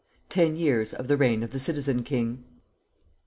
[0.29, 2.43] TEN YEARS OF THE REIGN OF THE CITIZEN KING.